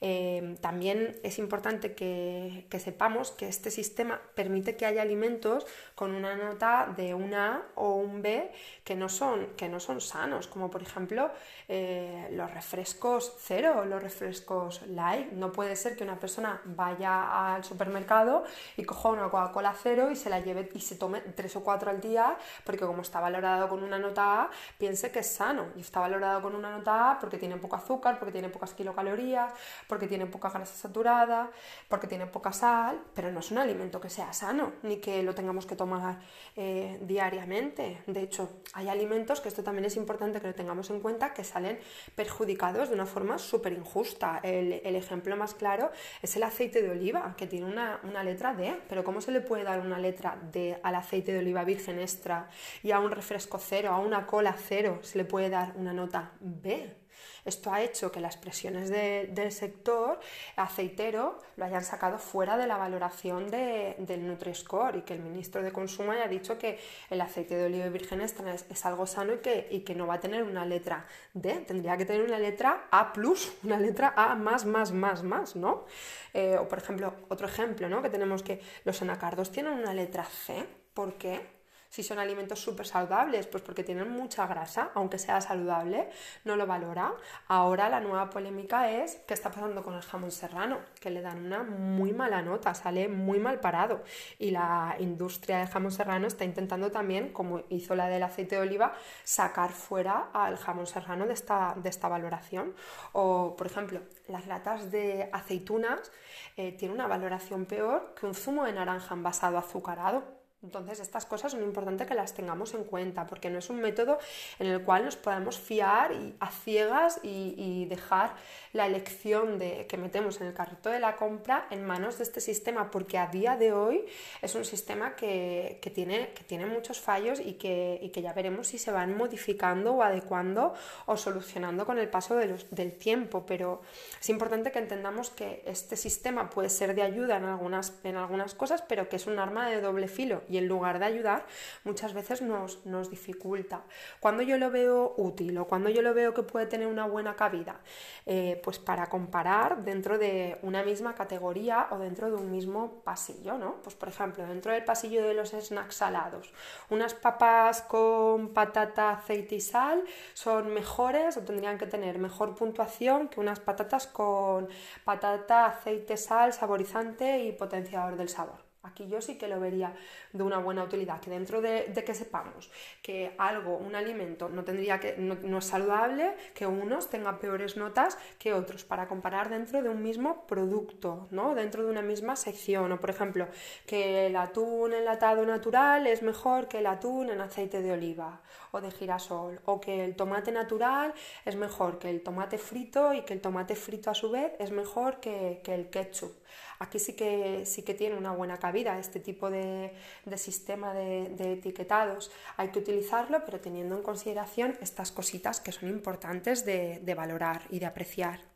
Eh, 0.00 0.56
también 0.60 1.18
es 1.22 1.38
importante 1.38 1.94
que, 1.94 2.66
sepamos 2.78 3.30
que 3.30 3.48
este 3.48 3.70
sistema 3.70 4.20
permite 4.34 4.76
que 4.76 4.84
haya 4.84 5.00
alimentos 5.00 5.66
con 5.94 6.14
una 6.14 6.34
nota 6.36 6.92
de 6.96 7.14
una 7.14 7.56
A 7.56 7.62
o 7.76 7.94
un 7.94 8.20
B 8.20 8.50
que 8.84 8.94
no 8.96 9.08
son, 9.08 9.46
que 9.56 9.68
no 9.68 9.80
son 9.80 10.00
sanos, 10.00 10.46
como 10.46 10.70
por 10.70 10.82
ejemplo 10.82 11.30
eh, 11.68 12.28
los 12.32 12.52
refrescos 12.52 13.34
cero, 13.38 13.84
los 13.84 14.02
refrescos 14.02 14.82
light. 14.86 15.32
No 15.32 15.52
puede 15.52 15.76
ser 15.76 15.96
que 15.96 16.04
una 16.04 16.18
persona 16.18 16.60
vaya 16.64 17.54
al 17.54 17.64
supermercado 17.64 18.44
y 18.76 18.84
coja 18.84 19.10
una 19.10 19.30
Coca-Cola 19.30 19.74
cero 19.80 20.10
y 20.10 20.16
se 20.16 20.30
la 20.30 20.40
lleve 20.40 20.68
y 20.74 20.80
se 20.80 20.96
tome 20.96 21.20
tres 21.20 21.56
o 21.56 21.64
cuatro 21.64 21.90
al 21.90 22.00
día, 22.00 22.36
porque 22.64 22.86
como 22.86 23.02
está 23.02 23.20
valorado 23.20 23.68
con 23.68 23.82
una 23.82 23.98
nota 23.98 24.42
A, 24.42 24.50
piense 24.78 25.10
que 25.10 25.20
es 25.20 25.30
sano. 25.30 25.66
Y 25.76 25.80
está 25.80 26.00
valorado 26.00 26.42
con 26.42 26.54
una 26.54 26.70
nota 26.70 27.12
A 27.12 27.18
porque 27.18 27.38
tiene 27.38 27.56
poco 27.56 27.76
azúcar, 27.76 28.18
porque 28.18 28.32
tiene 28.32 28.48
pocas 28.48 28.74
kilocalorías, 28.74 29.52
porque 29.88 30.06
tiene 30.06 30.26
poca 30.26 30.50
grasa 30.50 30.74
saturada, 30.74 31.50
porque 31.88 32.06
tiene 32.06 32.26
poca 32.26 32.52
sal, 32.52 33.00
pero 33.14 33.30
no 33.32 33.40
es 33.40 33.50
un 33.50 33.58
alimento 33.58 34.00
que 34.00 34.10
sea 34.10 34.32
sano, 34.32 34.72
ni 34.82 34.98
que 34.98 35.22
lo 35.22 35.34
tengamos 35.34 35.66
que 35.66 35.76
tomar 35.76 36.18
eh, 36.56 36.98
diariamente. 37.02 38.02
De 38.06 38.22
hecho, 38.22 38.48
hay 38.72 38.88
alimentos, 38.88 39.40
que 39.40 39.48
esto 39.48 39.62
también 39.62 39.84
es 39.84 39.96
importante 39.96 40.40
que 40.40 40.48
lo 40.48 40.54
tengamos 40.54 40.90
en 40.90 41.00
cuenta, 41.00 41.32
que 41.32 41.44
salen 41.54 41.78
perjudicados 42.16 42.88
de 42.88 42.94
una 42.94 43.06
forma 43.06 43.38
súper 43.38 43.72
injusta. 43.72 44.40
El, 44.42 44.72
ejemplo 44.96 45.36
más 45.36 45.54
claro 45.54 45.90
es 46.22 46.34
el 46.36 46.42
aceite 46.42 46.82
de 46.82 46.90
oliva, 46.90 47.34
que 47.36 47.46
tiene 47.46 47.66
una, 47.66 48.00
una 48.02 48.24
letra 48.24 48.54
D, 48.54 48.80
pero 48.88 49.04
¿cómo 49.04 49.20
se 49.20 49.30
le 49.30 49.40
puede 49.40 49.62
dar 49.62 49.80
una 49.80 49.98
letra 49.98 50.36
D 50.52 50.78
al 50.82 50.94
aceite 50.96 51.32
de 51.32 51.38
oliva 51.38 51.64
virgen 51.64 51.98
extra 52.00 52.48
y 52.82 52.90
a 52.90 52.98
un 52.98 53.10
refresco 53.10 53.58
cero, 53.58 53.90
a 53.90 53.98
una 53.98 54.26
cola 54.26 54.54
cero, 54.58 54.98
se 55.02 55.18
le 55.18 55.24
puede 55.24 55.48
dar 55.48 55.74
una 55.76 55.92
nota 55.92 56.32
B? 56.40 57.03
Esto 57.44 57.72
ha 57.72 57.82
hecho 57.82 58.10
que 58.10 58.20
las 58.20 58.36
presiones 58.36 58.88
del 58.90 59.52
sector 59.52 60.18
aceitero 60.56 61.38
lo 61.56 61.64
hayan 61.64 61.84
sacado 61.84 62.18
fuera 62.18 62.56
de 62.56 62.66
la 62.66 62.76
valoración 62.76 63.50
del 63.50 64.26
Nutri-Score 64.26 64.96
y 64.96 65.02
que 65.02 65.14
el 65.14 65.20
ministro 65.20 65.62
de 65.62 65.72
Consumo 65.72 66.12
haya 66.12 66.26
dicho 66.26 66.58
que 66.58 66.78
el 67.10 67.20
aceite 67.20 67.56
de 67.56 67.66
oliva 67.66 67.88
virgen 67.88 68.20
extra 68.20 68.54
es, 68.54 68.86
algo 68.86 69.06
sano 69.06 69.34
y 69.34 69.38
que, 69.38 69.68
y 69.70 69.80
que, 69.80 69.94
no 69.94 70.06
va 70.06 70.14
a 70.14 70.20
tener 70.20 70.42
una 70.42 70.64
letra 70.64 71.06
D, 71.32 71.54
tendría 71.66 71.96
que 71.96 72.04
tener 72.04 72.22
una 72.22 72.38
letra 72.38 72.88
A+, 72.90 73.12
una 73.62 73.78
letra 73.78 74.14
A 74.16 74.34
más, 74.34 74.64
más, 74.64 74.92
más, 74.92 75.22
más, 75.22 75.56
¿no? 75.56 75.84
Eh, 76.32 76.56
o 76.58 76.68
por 76.68 76.78
ejemplo, 76.78 77.14
otro 77.28 77.46
ejemplo, 77.46 77.88
¿no? 77.88 78.02
Que 78.02 78.10
tenemos 78.10 78.42
que 78.42 78.60
los 78.84 79.00
anacardos 79.02 79.50
tienen 79.50 79.72
una 79.72 79.94
letra 79.94 80.24
C, 80.24 80.66
¿por 80.94 81.14
qué? 81.14 81.53
Si 81.94 82.02
son 82.02 82.18
alimentos 82.18 82.58
súper 82.58 82.88
saludables, 82.88 83.46
pues 83.46 83.62
porque 83.62 83.84
tienen 83.84 84.10
mucha 84.10 84.48
grasa, 84.48 84.90
aunque 84.96 85.16
sea 85.16 85.40
saludable, 85.40 86.08
no 86.42 86.56
lo 86.56 86.66
valora. 86.66 87.14
Ahora 87.46 87.88
la 87.88 88.00
nueva 88.00 88.30
polémica 88.30 88.90
es 88.90 89.20
qué 89.28 89.34
está 89.34 89.52
pasando 89.52 89.84
con 89.84 89.94
el 89.94 90.02
jamón 90.02 90.32
serrano, 90.32 90.80
que 91.00 91.10
le 91.10 91.20
dan 91.20 91.46
una 91.46 91.62
muy 91.62 92.12
mala 92.12 92.42
nota, 92.42 92.74
sale 92.74 93.06
muy 93.06 93.38
mal 93.38 93.60
parado. 93.60 94.02
Y 94.40 94.50
la 94.50 94.96
industria 94.98 95.58
del 95.58 95.68
jamón 95.68 95.92
serrano 95.92 96.26
está 96.26 96.44
intentando 96.44 96.90
también, 96.90 97.32
como 97.32 97.62
hizo 97.68 97.94
la 97.94 98.08
del 98.08 98.24
aceite 98.24 98.56
de 98.56 98.62
oliva, 98.62 98.94
sacar 99.22 99.70
fuera 99.70 100.30
al 100.32 100.56
jamón 100.56 100.88
serrano 100.88 101.28
de 101.28 101.34
esta, 101.34 101.76
de 101.76 101.90
esta 101.90 102.08
valoración. 102.08 102.74
O, 103.12 103.54
por 103.56 103.68
ejemplo, 103.68 104.00
las 104.26 104.48
latas 104.48 104.90
de 104.90 105.30
aceitunas 105.32 106.10
eh, 106.56 106.72
tienen 106.72 106.96
una 106.96 107.06
valoración 107.06 107.66
peor 107.66 108.16
que 108.18 108.26
un 108.26 108.34
zumo 108.34 108.64
de 108.64 108.72
naranja 108.72 109.14
envasado 109.14 109.58
azucarado 109.58 110.42
Entonces, 110.64 110.98
estas 111.00 111.26
cosas 111.26 111.52
son 111.52 111.62
importantes 111.62 112.06
que 112.06 112.14
las 112.14 112.32
tengamos 112.32 112.72
en 112.72 112.84
cuenta, 112.84 113.26
porque 113.26 113.50
no 113.50 113.58
es 113.58 113.68
un 113.68 113.80
método 113.80 114.18
en 114.58 114.68
el 114.68 114.82
cual 114.82 115.04
nos 115.04 115.16
podemos 115.16 115.58
fiar 115.58 116.12
a 116.40 116.50
ciegas 116.50 117.20
y, 117.22 117.84
dejar 117.84 118.34
la 118.72 118.86
elección 118.86 119.58
de, 119.58 119.86
que 119.86 119.98
metemos 119.98 120.40
en 120.40 120.46
el 120.46 120.54
carrito 120.54 120.88
de 120.88 120.98
la 120.98 121.16
compra 121.16 121.66
en 121.70 121.84
manos 121.84 122.16
de 122.16 122.24
este 122.24 122.40
sistema, 122.40 122.90
porque 122.90 123.18
a 123.18 123.26
día 123.26 123.56
de 123.56 123.72
hoy 123.72 124.04
es 124.40 124.54
un 124.54 124.64
sistema 124.64 125.14
que, 125.16 125.78
tiene, 125.94 126.30
que 126.30 126.44
tiene, 126.44 126.64
muchos 126.64 126.98
fallos 126.98 127.40
y 127.40 127.54
que, 127.54 128.10
que, 128.12 128.22
ya 128.22 128.32
veremos 128.32 128.68
si 128.68 128.78
se 128.78 128.90
van 128.90 129.16
modificando 129.16 129.92
o 129.92 130.02
adecuando 130.02 130.72
o 131.04 131.16
solucionando 131.16 131.84
con 131.84 131.98
el 131.98 132.08
paso 132.08 132.36
del 132.36 132.92
tiempo. 132.92 133.44
Pero 133.46 133.82
es 134.18 134.30
importante 134.30 134.72
que 134.72 134.78
entendamos 134.78 135.28
que 135.28 135.62
este 135.66 135.96
sistema 135.96 136.48
puede 136.48 136.70
ser 136.70 136.94
de 136.94 137.02
ayuda 137.02 137.36
en 137.36 137.44
algunas, 137.44 137.92
en 138.02 138.16
algunas 138.16 138.54
cosas, 138.54 138.82
pero 138.82 139.08
que 139.10 139.16
es 139.16 139.26
un 139.26 139.38
arma 139.38 139.68
de 139.68 139.82
doble 139.82 140.08
filo 140.08 140.42
y 140.54 140.58
en 140.58 140.68
lugar 140.68 141.00
de 141.00 141.06
ayudar 141.06 141.46
muchas 141.82 142.14
veces 142.14 142.40
nos, 142.40 143.10
dificulta. 143.10 143.82
Cuando 144.20 144.42
yo 144.42 144.56
lo 144.56 144.70
veo 144.70 145.14
útil 145.16 145.58
o 145.58 145.66
cuando 145.66 145.90
yo 145.90 146.00
lo 146.00 146.14
veo 146.14 146.32
que 146.32 146.44
puede 146.44 146.66
tener 146.66 146.86
una 146.86 147.06
buena 147.06 147.34
cabida, 147.34 147.80
eh, 148.24 148.60
pues 148.62 148.78
para 148.78 149.06
comparar 149.08 149.84
dentro 149.84 150.16
de 150.16 150.58
una 150.62 150.84
misma 150.84 151.14
categoría 151.14 151.88
o 151.90 151.98
dentro 151.98 152.30
de 152.30 152.36
un 152.36 152.50
mismo 152.50 153.02
pasillo, 153.02 153.58
¿no? 153.58 153.82
Pues 153.82 153.96
por 153.96 154.08
ejemplo, 154.08 154.46
dentro 154.46 154.72
del 154.72 154.84
pasillo 154.84 155.26
de 155.26 155.34
los 155.34 155.50
snacks 155.50 155.96
salados, 155.96 156.52
unas 156.88 157.14
papas 157.14 157.82
con 157.82 158.54
patata, 158.54 159.10
aceite 159.10 159.56
y 159.56 159.60
sal 159.60 160.04
son 160.34 160.72
mejores 160.72 161.36
o 161.36 161.42
tendrían 161.42 161.78
que 161.78 161.86
tener 161.86 162.18
mejor 162.18 162.54
puntuación 162.54 163.28
que 163.28 163.40
unas 163.40 163.58
patatas 163.58 164.06
con 164.06 164.68
patata, 165.04 165.66
aceite, 165.66 166.16
sal, 166.16 166.52
saborizante 166.52 167.40
y 167.40 167.52
potenciador 167.52 168.16
del 168.16 168.28
sabor. 168.28 168.73
Aquí 168.84 169.08
yo 169.08 169.20
sí 169.20 169.36
que 169.38 169.48
lo 169.48 169.58
vería 169.58 169.94
de 170.32 170.42
una 170.42 170.58
buena 170.58 170.84
utilidad, 170.84 171.20
que 171.20 171.30
dentro 171.30 171.60
de, 171.60 171.92
que 172.04 172.14
sepamos 172.14 172.70
que 173.02 173.34
algo, 173.38 173.78
un 173.78 173.94
alimento, 173.94 174.48
no, 174.48 174.62
tendría 174.62 175.00
que, 175.00 175.16
no, 175.16 175.58
es 175.58 175.64
saludable, 175.64 176.34
que 176.54 176.66
unos 176.66 177.08
tengan 177.08 177.38
peores 177.38 177.76
notas 177.76 178.18
que 178.38 178.52
otros, 178.52 178.84
para 178.84 179.08
comparar 179.08 179.48
dentro 179.48 179.82
de 179.82 179.88
un 179.88 180.02
mismo 180.02 180.46
producto, 180.46 181.28
¿no? 181.30 181.54
dentro 181.54 181.82
de 181.84 181.90
una 181.90 182.02
misma 182.02 182.36
sección. 182.36 182.92
O 182.92 183.00
por 183.00 183.10
ejemplo, 183.10 183.48
que 183.86 184.26
el 184.26 184.36
atún 184.36 184.92
enlatado 184.92 185.46
natural 185.46 186.06
es 186.06 186.22
mejor 186.22 186.68
que 186.68 186.78
el 186.78 186.86
atún 186.86 187.30
en 187.30 187.40
aceite 187.40 187.80
de 187.80 187.92
oliva 187.92 188.40
o 188.74 188.80
de 188.80 188.90
girasol, 188.90 189.60
o 189.64 189.80
que 189.80 190.04
el 190.04 190.16
tomate 190.16 190.50
natural 190.52 191.14
es 191.44 191.56
mejor 191.56 191.98
que 191.98 192.10
el 192.10 192.22
tomate 192.22 192.58
frito 192.58 193.14
y 193.14 193.22
que 193.22 193.32
el 193.34 193.40
tomate 193.40 193.76
frito 193.76 194.10
a 194.10 194.14
su 194.14 194.30
vez 194.30 194.52
es 194.58 194.70
mejor 194.70 195.20
que, 195.20 195.60
que 195.64 195.74
el 195.74 195.90
ketchup. 195.90 196.32
Aquí 196.78 196.98
sí 196.98 197.14
que, 197.14 197.64
sí 197.66 197.82
que 197.82 197.94
tiene 197.94 198.16
una 198.16 198.32
buena 198.32 198.58
cabida 198.58 198.98
este 198.98 199.20
tipo 199.20 199.50
de, 199.50 199.92
sistema 200.36 200.92
de, 200.92 201.52
etiquetados. 201.52 202.30
Hay 202.56 202.68
que 202.68 202.80
utilizarlo, 202.80 203.44
pero 203.44 203.60
teniendo 203.60 203.96
en 203.96 204.02
consideración 204.02 204.76
estas 204.80 205.12
cositas 205.12 205.60
que 205.60 205.72
son 205.72 205.88
importantes 205.88 206.64
de 206.64 207.14
valorar 207.16 207.62
y 207.70 207.78
de 207.78 207.86
apreciar. 207.86 208.53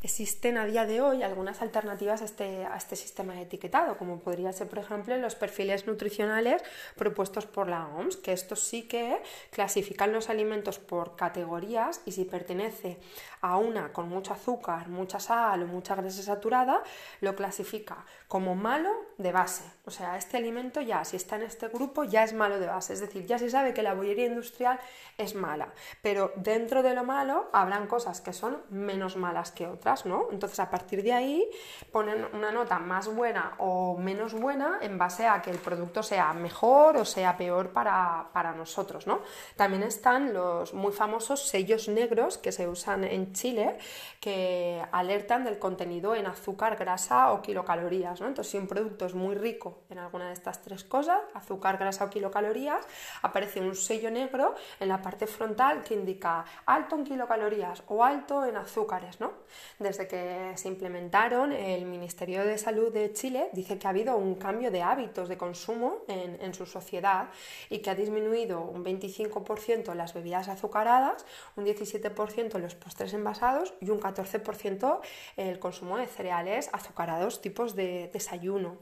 Existen 0.00 0.58
a 0.58 0.64
día 0.64 0.86
de 0.86 1.00
hoy 1.00 1.24
algunas 1.24 1.60
alternativas 1.60 2.22
a 2.22 2.24
este, 2.24 2.64
a 2.64 2.76
este, 2.76 2.94
sistema 2.94 3.34
de 3.34 3.42
etiquetado, 3.42 3.98
como 3.98 4.20
podría 4.20 4.52
ser, 4.52 4.68
por 4.68 4.78
ejemplo, 4.78 5.16
los 5.16 5.34
perfiles 5.34 5.88
nutricionales 5.88 6.62
propuestos 6.94 7.46
por 7.46 7.66
la 7.68 7.88
OMS, 7.88 8.16
que 8.16 8.32
estos 8.32 8.62
sí 8.62 8.84
que 8.84 9.20
clasifican 9.50 10.12
los 10.12 10.30
alimentos 10.30 10.78
por 10.78 11.16
categorías 11.16 12.00
y 12.06 12.12
si 12.12 12.24
pertenece 12.24 13.00
a 13.40 13.56
una 13.56 13.92
con 13.92 14.08
mucho 14.08 14.32
azúcar, 14.32 14.88
mucha 14.88 15.18
sal 15.18 15.64
o 15.64 15.66
mucha 15.66 15.96
grasa 15.96 16.22
saturada, 16.22 16.82
lo 17.20 17.34
clasifica 17.34 18.04
como 18.28 18.54
malo 18.54 18.90
de 19.16 19.32
base. 19.32 19.64
O 19.84 19.90
sea, 19.90 20.16
este 20.16 20.36
alimento 20.36 20.80
ya, 20.80 21.04
si 21.04 21.16
está 21.16 21.36
en 21.36 21.42
este 21.42 21.68
grupo, 21.68 22.04
ya 22.04 22.22
es 22.22 22.34
malo 22.34 22.60
de 22.60 22.66
base. 22.66 22.92
Es 22.92 23.00
decir, 23.00 23.26
ya 23.26 23.38
se 23.38 23.50
sabe 23.50 23.74
que 23.74 23.82
la 23.82 23.94
bollería 23.94 24.26
industrial 24.26 24.78
es 25.16 25.34
mala, 25.34 25.72
pero 26.02 26.32
dentro 26.36 26.82
de 26.82 26.94
lo 26.94 27.04
malo 27.04 27.48
habrán 27.52 27.86
cosas 27.86 28.20
que 28.20 28.32
son 28.32 28.62
menos 28.70 29.16
malas 29.16 29.50
que 29.50 29.66
otras, 29.66 29.87
¿no? 30.04 30.28
Entonces, 30.30 30.60
a 30.60 30.70
partir 30.70 31.02
de 31.02 31.12
ahí 31.12 31.48
ponen 31.92 32.26
una 32.32 32.50
nota 32.50 32.78
más 32.78 33.08
buena 33.08 33.54
o 33.58 33.96
menos 33.96 34.34
buena 34.34 34.78
en 34.82 34.98
base 34.98 35.26
a 35.26 35.40
que 35.42 35.50
el 35.50 35.58
producto 35.58 36.02
sea 36.02 36.32
mejor 36.32 36.96
o 36.96 37.04
sea 37.04 37.36
peor 37.36 37.70
para, 37.70 38.28
para 38.32 38.52
nosotros, 38.52 39.06
¿no? 39.06 39.20
También 39.56 39.82
están 39.82 40.32
los 40.32 40.74
muy 40.74 40.92
famosos 40.92 41.48
sellos 41.48 41.88
negros 41.88 42.38
que 42.38 42.52
se 42.52 42.68
usan 42.68 43.04
en 43.04 43.32
Chile 43.32 43.78
que 44.20 44.82
alertan 44.92 45.44
del 45.44 45.58
contenido 45.58 46.14
en 46.14 46.26
azúcar, 46.26 46.76
grasa 46.76 47.32
o 47.32 47.40
kilocalorías. 47.40 48.20
Entonces, 48.20 48.50
si 48.50 48.58
un 48.58 48.66
producto 48.66 49.06
es 49.06 49.14
muy 49.14 49.34
rico 49.34 49.82
en 49.90 49.98
alguna 49.98 50.28
de 50.28 50.32
estas 50.32 50.60
tres 50.62 50.84
cosas, 50.84 51.20
azúcar, 51.34 51.78
grasa 51.78 52.04
o 52.04 52.10
kilocalorías, 52.10 52.84
aparece 53.22 53.60
un 53.60 53.74
sello 53.74 54.10
negro 54.10 54.54
en 54.80 54.88
la 54.88 55.00
parte 55.00 55.26
frontal 55.26 55.82
que 55.82 55.94
indica 55.94 56.44
alto 56.66 56.96
en 56.96 57.04
kilocalorías 57.04 57.82
o 57.88 58.04
alto 58.04 58.44
en 58.44 58.56
azúcares. 58.56 59.20
¿no? 59.20 59.32
Desde 59.78 60.08
que 60.08 60.52
se 60.56 60.66
implementaron, 60.66 61.52
el 61.52 61.84
Ministerio 61.84 62.44
de 62.44 62.58
Salud 62.58 62.92
de 62.92 63.12
Chile 63.12 63.48
dice 63.52 63.78
que 63.78 63.86
ha 63.86 63.90
habido 63.90 64.16
un 64.16 64.34
cambio 64.34 64.72
de 64.72 64.82
hábitos 64.82 65.28
de 65.28 65.36
consumo 65.36 65.98
en, 66.08 66.36
en 66.42 66.52
su 66.52 66.66
sociedad 66.66 67.28
y 67.70 67.78
que 67.78 67.90
ha 67.90 67.94
disminuido 67.94 68.60
un 68.60 68.84
25% 68.84 69.94
las 69.94 70.14
bebidas 70.14 70.48
azucaradas, 70.48 71.24
un 71.54 71.64
17% 71.64 72.58
los 72.58 72.74
postres 72.74 73.14
envasados 73.14 73.72
y 73.80 73.90
un 73.90 74.00
14% 74.00 75.00
el 75.36 75.60
consumo 75.60 75.96
de 75.96 76.08
cereales 76.08 76.70
azucarados 76.72 77.40
tipos 77.40 77.76
de 77.76 78.10
desayuno. 78.12 78.78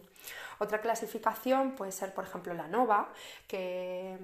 Otra 0.58 0.80
clasificación 0.80 1.72
puede 1.72 1.92
ser, 1.92 2.14
por 2.14 2.24
ejemplo, 2.24 2.54
la 2.54 2.66
NOVA, 2.68 3.08
que, 3.46 4.16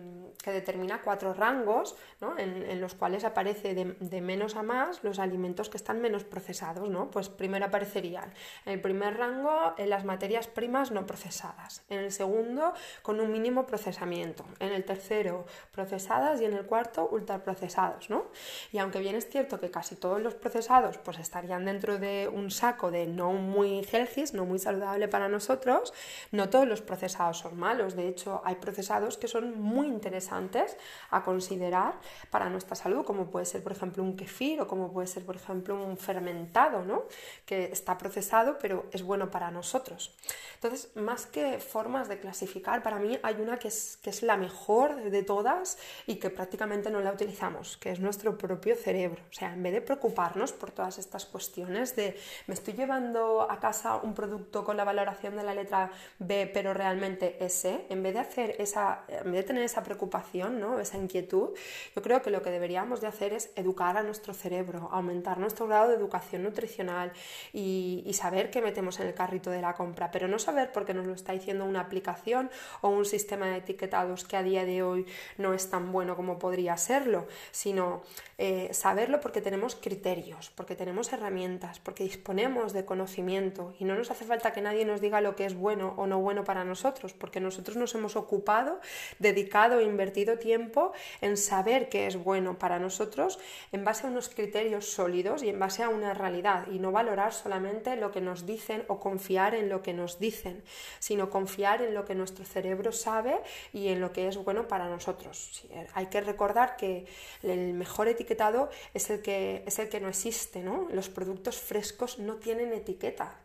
determina 0.44 1.00
cuatro 1.02 1.32
rangos 1.34 1.96
en, 2.38 2.80
los 2.80 2.94
cuales 2.94 3.24
aparece 3.24 3.74
de, 3.74 4.20
menos 4.20 4.56
a 4.56 4.62
más 4.62 5.02
los 5.02 5.18
alimentos 5.18 5.68
que 5.68 5.76
están 5.76 6.00
menos 6.00 6.24
procesados. 6.24 6.88
¿no? 6.88 7.10
Pues 7.10 7.28
primero 7.28 7.66
aparecerían 7.66 8.32
en 8.66 8.74
el 8.74 8.80
primer 8.80 9.16
rango 9.16 9.74
en 9.78 9.90
las 9.90 10.04
materias 10.04 10.46
primas 10.46 10.90
no 10.90 11.06
procesadas, 11.06 11.82
en 11.88 12.00
el 12.00 12.12
segundo 12.12 12.74
con 13.02 13.20
un 13.20 13.32
mínimo 13.32 13.66
procesamiento, 13.66 14.44
en 14.58 14.72
el 14.72 14.84
tercero 14.84 15.46
procesadas 15.72 16.40
y 16.40 16.44
en 16.44 16.54
el 16.54 16.66
cuarto 16.66 17.08
ultraprocesados. 17.10 18.10
¿no? 18.10 18.26
Y 18.72 18.78
aunque 18.78 19.00
bien 19.00 19.16
es 19.16 19.28
cierto 19.28 19.60
que 19.60 19.70
casi 19.70 19.96
todos 19.96 20.20
los 20.20 20.34
procesados 20.34 20.98
pues, 20.98 21.18
estarían 21.18 21.64
dentro 21.64 21.98
de 21.98 22.28
un 22.32 22.50
saco 22.50 22.90
de 22.90 23.06
no 23.06 23.32
muy 23.32 23.86
healthy, 23.90 24.24
no 24.32 24.44
muy 24.44 24.58
saludable 24.58 25.08
para 25.08 25.28
nosotros, 25.28 25.92
no 26.30 26.48
todos 26.48 26.66
los 26.66 26.80
procesados 26.80 27.38
son 27.38 27.58
malos, 27.58 27.96
de 27.96 28.08
hecho 28.08 28.42
hay 28.44 28.56
procesados 28.56 29.18
que 29.18 29.28
son 29.28 29.60
muy 29.60 29.86
interesantes 29.86 30.76
a 31.10 31.22
considerar 31.22 31.94
para 32.30 32.48
nuestra 32.48 32.76
salud, 32.76 33.04
como 33.04 33.30
puede 33.30 33.46
ser 33.46 33.62
por 33.62 33.72
ejemplo 33.72 34.02
un 34.02 34.16
kefir 34.16 34.60
o 34.60 34.66
como 34.66 34.92
puede 34.92 35.06
ser 35.06 35.24
por 35.24 35.36
ejemplo 35.36 35.82
un 35.82 35.96
fermentado, 35.96 36.84
¿no? 36.84 37.04
que 37.46 37.64
está 37.64 37.98
procesado 37.98 38.58
pero 38.60 38.86
es 38.92 39.02
bueno 39.02 39.30
para 39.30 39.50
nosotros. 39.50 40.14
Entonces, 40.54 40.94
más 40.94 41.26
que 41.26 41.58
formas 41.58 42.08
de 42.08 42.20
clasificar, 42.20 42.82
para 42.82 42.98
mí 42.98 43.18
hay 43.22 43.34
una 43.40 43.58
que 43.58 43.68
es, 43.68 43.98
que 44.00 44.10
es 44.10 44.22
la 44.22 44.36
mejor 44.36 45.10
de 45.10 45.22
todas 45.22 45.76
y 46.06 46.16
que 46.16 46.30
prácticamente 46.30 46.90
no 46.90 47.00
la 47.00 47.12
utilizamos, 47.12 47.76
que 47.78 47.90
es 47.90 47.98
nuestro 47.98 48.38
propio 48.38 48.76
cerebro. 48.76 49.22
O 49.28 49.32
sea, 49.32 49.52
en 49.52 49.62
vez 49.62 49.72
de 49.72 49.80
preocuparnos 49.80 50.52
por 50.52 50.70
todas 50.70 50.98
estas 50.98 51.26
cuestiones 51.26 51.96
de 51.96 52.16
me 52.46 52.54
estoy 52.54 52.74
llevando 52.74 53.50
a 53.50 53.58
casa 53.58 53.96
un 53.96 54.14
producto 54.14 54.64
con 54.64 54.76
la 54.76 54.84
valoración 54.84 55.36
de 55.36 55.42
la 55.42 55.54
letra 55.54 55.90
B, 56.18 56.50
pero 56.52 56.74
realmente 56.74 57.36
ese, 57.44 57.84
en 57.88 58.02
vez 58.02 58.14
de 58.14 58.20
hacer 58.20 58.56
esa, 58.58 59.04
en 59.08 59.32
vez 59.32 59.42
de 59.42 59.42
tener 59.42 59.62
esa 59.62 59.82
preocupación, 59.82 60.60
¿no? 60.60 60.78
esa 60.78 60.98
inquietud, 60.98 61.50
yo 61.94 62.02
creo 62.02 62.22
que 62.22 62.30
lo 62.30 62.42
que 62.42 62.50
deberíamos 62.50 63.00
de 63.00 63.06
hacer 63.06 63.32
es 63.32 63.50
educar 63.56 63.96
a 63.96 64.02
nuestro 64.02 64.34
cerebro, 64.34 64.88
aumentar 64.92 65.38
nuestro 65.38 65.66
grado 65.66 65.88
de 65.88 65.96
educación 65.96 66.42
nutricional 66.42 67.12
y, 67.52 68.10
saber 68.12 68.50
qué 68.50 68.60
metemos 68.60 69.00
en 69.00 69.08
el 69.08 69.14
carrito 69.14 69.50
de 69.50 69.62
la 69.62 69.74
compra, 69.74 70.10
pero 70.10 70.28
no 70.28 70.38
saber 70.38 70.70
porque 70.70 70.94
nos 70.94 71.06
lo 71.06 71.14
está 71.14 71.32
diciendo 71.32 71.64
una 71.64 71.80
aplicación 71.80 72.50
o 72.82 72.90
un 72.90 73.04
sistema 73.04 73.46
de 73.46 73.56
etiquetados 73.56 74.24
que 74.24 74.36
a 74.36 74.42
día 74.42 74.64
de 74.64 74.82
hoy 74.82 75.06
no 75.38 75.54
es 75.54 75.70
tan 75.70 75.90
bueno 75.90 76.14
como 76.14 76.38
podría 76.38 76.76
serlo, 76.76 77.26
sino 77.50 78.02
eh, 78.38 78.68
saberlo 78.72 79.20
porque 79.20 79.40
tenemos 79.40 79.74
criterios, 79.74 80.50
porque 80.54 80.76
tenemos 80.76 81.12
herramientas, 81.12 81.80
porque 81.80 82.04
disponemos 82.04 82.72
de 82.72 82.84
conocimiento 82.84 83.74
y 83.78 83.84
no 83.84 83.94
nos 83.94 84.10
hace 84.10 84.24
falta 84.24 84.52
que 84.52 84.60
nadie 84.60 84.84
nos 84.84 85.00
diga 85.00 85.20
lo 85.20 85.34
que 85.34 85.46
es 85.46 85.54
bueno 85.54 85.94
o 86.02 86.06
no 86.06 86.20
bueno 86.20 86.42
para 86.44 86.64
nosotros, 86.64 87.12
porque 87.12 87.40
nosotros 87.40 87.76
nos 87.76 87.94
hemos 87.94 88.16
ocupado, 88.16 88.80
dedicado 89.18 89.78
e 89.78 89.84
invertido 89.84 90.38
tiempo 90.38 90.92
en 91.20 91.36
saber 91.36 91.88
qué 91.88 92.06
es 92.06 92.16
bueno 92.16 92.58
para 92.58 92.78
nosotros 92.78 93.38
en 93.70 93.84
base 93.84 94.06
a 94.06 94.10
unos 94.10 94.28
criterios 94.28 94.86
sólidos 94.90 95.42
y 95.42 95.48
en 95.48 95.58
base 95.58 95.82
a 95.82 95.88
una 95.88 96.12
realidad 96.12 96.66
y 96.70 96.78
no 96.78 96.90
valorar 96.90 97.32
solamente 97.32 97.96
lo 97.96 98.10
que 98.10 98.20
nos 98.20 98.46
dicen 98.46 98.84
o 98.88 98.98
confiar 98.98 99.54
en 99.54 99.68
lo 99.68 99.82
que 99.82 99.92
nos 99.92 100.18
dicen, 100.18 100.62
sino 100.98 101.30
confiar 101.30 101.82
en 101.82 101.94
lo 101.94 102.04
que 102.04 102.14
nuestro 102.14 102.44
cerebro 102.44 102.90
sabe 102.90 103.40
y 103.72 103.88
en 103.88 104.00
lo 104.00 104.12
que 104.12 104.26
es 104.26 104.36
bueno 104.36 104.66
para 104.66 104.88
nosotros. 104.88 105.64
Hay 105.94 106.06
que 106.06 106.20
recordar 106.20 106.76
que 106.76 107.06
el 107.42 107.74
mejor 107.74 108.08
etiquetado 108.08 108.70
es 108.92 109.08
el 109.10 109.22
que, 109.22 109.62
es 109.66 109.78
el 109.78 109.88
que 109.88 110.00
no 110.00 110.08
existe, 110.08 110.62
¿no? 110.62 110.88
Los 110.90 111.08
productos 111.08 111.56
frescos 111.60 112.18
no 112.18 112.36
tienen 112.36 112.72
etiqueta. 112.72 113.40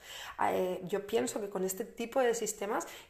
Eh, 0.50 0.82
yo 0.84 1.06
pienso 1.06 1.40
que 1.40 1.50
con 1.50 1.64
este 1.64 1.86
tipo 1.86 2.08
tipo 2.08 2.22
de 2.22 2.28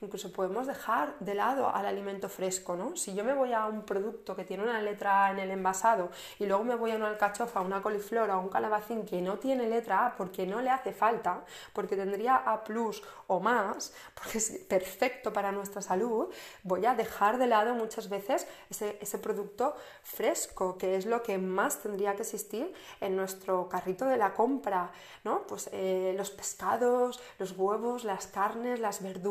incluso 0.02 0.32
podemos 0.32 0.68
dejar 0.68 1.18
de 1.20 1.36
lado 1.36 1.74
al 1.74 1.86
alimento 1.86 2.30
fresco, 2.30 2.76
¿no? 2.76 2.96
Si 2.96 3.14
yo 3.14 3.24
me 3.24 3.34
voy 3.34 3.54
a 3.54 3.66
un 3.66 3.84
producto 3.84 4.36
que 4.36 4.44
tiene 4.44 4.64
una 4.64 4.82
letra 4.82 5.32
en 5.32 5.40
el 5.40 5.52
envasado 5.52 6.10
y 6.40 6.46
luego 6.46 6.64
me 6.64 6.76
voy 6.76 6.92
a 6.92 6.96
una 6.96 7.10
alcachofa, 7.10 7.62
una 7.62 7.82
coliflor 7.82 8.30
o 8.30 8.40
un 8.40 8.50
calabacín 8.50 9.06
que 9.06 9.22
no 9.22 9.38
tiene 9.38 9.68
letra 9.68 10.06
A 10.06 10.16
porque 10.16 10.46
no 10.46 10.62
le 10.62 10.70
hace 10.70 10.94
falta, 10.94 11.44
porque 11.74 11.96
tendría 11.96 12.36
A 12.36 12.64
plus 12.64 13.04
o 13.28 13.40
más, 13.40 13.94
porque 14.14 14.38
es 14.38 14.52
perfecto 14.68 15.34
para 15.34 15.52
nuestra 15.52 15.82
salud, 15.82 16.30
voy 16.64 16.86
a 16.86 16.96
dejar 16.96 17.38
de 17.38 17.48
lado 17.48 17.76
muchas 17.76 18.10
veces 18.10 18.48
ese, 18.70 18.98
ese 19.02 19.18
producto 19.18 19.76
fresco, 20.04 20.78
que 20.78 20.96
es 20.96 21.06
lo 21.06 21.24
que 21.24 21.38
más 21.38 21.80
tendría 21.80 22.16
que 22.16 22.22
existir 22.22 22.74
en 23.02 23.16
nuestro 23.16 23.70
carrito 23.70 24.06
de 24.06 24.18
la 24.18 24.34
compra, 24.34 24.92
¿no? 25.24 25.46
Pues 25.48 25.70
eh, 25.72 26.14
los 26.18 26.32
pescados, 26.32 27.20
los 27.40 27.52
huevos, 27.52 28.04
las 28.04 28.28
carnes, 28.28 28.80
las 28.80 29.02
verduras, 29.02 29.27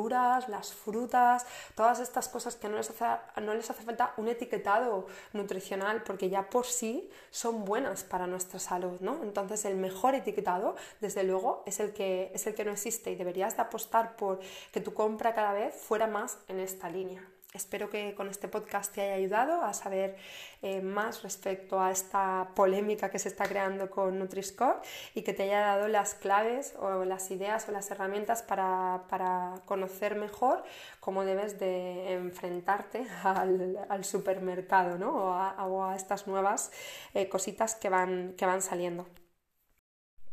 las 0.48 0.72
frutas, 0.74 1.46
todas 1.74 2.00
estas 2.00 2.28
cosas 2.28 2.56
que 2.56 2.68
no 2.68 2.76
les 2.76 2.90
hace, 2.90 3.04
no 3.40 3.54
les 3.54 3.68
hace 3.70 3.82
falta 3.82 4.12
un 4.18 4.28
etiquetado 4.28 5.06
nutricional 5.32 6.02
porque 6.02 6.28
ya 6.28 6.50
por 6.50 6.66
sí 6.66 7.10
son 7.30 7.64
buenas 7.64 8.04
para 8.04 8.26
nuestra 8.26 8.58
salud, 8.58 9.00
¿no? 9.00 9.22
Entonces 9.22 9.64
el 9.64 9.76
mejor 9.76 10.14
etiquetado, 10.14 10.76
desde 11.00 11.24
luego, 11.24 11.62
es 11.66 11.80
el 11.80 11.92
que, 11.92 12.30
es 12.34 12.46
el 12.46 12.54
que 12.54 12.64
no 12.64 12.72
existe 12.72 13.10
y 13.10 13.16
deberías 13.16 13.56
de 13.56 13.62
apostar 13.62 14.16
por 14.16 14.40
que 14.72 14.80
tu 14.80 14.92
compra 14.92 15.34
cada 15.34 15.52
vez 15.52 15.74
fuera 15.74 16.06
más 16.06 16.38
en 16.48 16.60
esta 16.60 16.88
línea. 16.90 17.35
Espero 17.56 17.88
que 17.88 18.14
con 18.14 18.28
este 18.28 18.48
podcast 18.48 18.94
te 18.94 19.00
haya 19.00 19.14
ayudado 19.14 19.62
a 19.62 19.72
saber 19.72 20.16
eh, 20.60 20.82
más 20.82 21.22
respecto 21.22 21.80
a 21.80 21.90
esta 21.90 22.50
polémica 22.54 23.10
que 23.10 23.18
se 23.18 23.30
está 23.30 23.46
creando 23.46 23.88
con 23.88 24.18
Nutri-Score 24.18 24.82
y 25.14 25.22
que 25.22 25.32
te 25.32 25.44
haya 25.44 25.60
dado 25.60 25.88
las 25.88 26.14
claves 26.14 26.74
o 26.78 27.06
las 27.06 27.30
ideas 27.30 27.66
o 27.68 27.72
las 27.72 27.90
herramientas 27.90 28.42
para, 28.42 29.54
conocer 29.64 30.16
mejor 30.16 30.64
cómo 31.00 31.24
debes 31.24 31.58
de 31.58 32.12
enfrentarte 32.12 33.06
al, 33.24 34.04
supermercado 34.04 34.98
¿no? 34.98 35.14
o, 35.14 35.82
a, 35.82 35.96
estas 35.96 36.26
nuevas 36.26 36.70
eh, 37.14 37.30
cositas 37.30 37.74
que 37.74 37.88
van, 37.88 38.34
que 38.36 38.44
van 38.44 38.60
saliendo. 38.60 39.06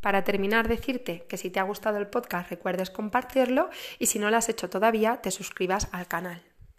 Para 0.02 0.26
terminar, 0.26 0.68
decirte 0.68 1.26
que 1.30 1.38
si 1.38 1.50
te 1.50 1.62
ha 1.62 1.64
gustado 1.64 1.98
el 1.98 2.08
podcast 2.08 2.50
recuerdes 2.50 2.90
compartirlo 2.90 3.70
y 3.98 4.08
si 4.08 4.20
no 4.20 4.30
lo 4.30 4.36
has 4.36 4.50
hecho 4.50 4.70
todavía, 4.70 5.22
te 5.22 5.32
suscribas 5.32 5.88
al 5.94 6.08
canal. 6.08 6.53